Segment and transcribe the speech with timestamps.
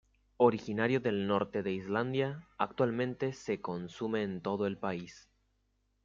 [0.37, 5.29] Originario del norte de Islandia, actualmente se consume en todo el país.